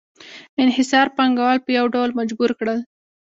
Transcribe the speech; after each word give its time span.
انحصار 0.63 1.07
پانګوال 1.17 1.57
په 1.63 1.69
یو 1.77 1.85
ډول 1.95 2.09
مجبور 2.19 2.51
کړل 2.59 2.79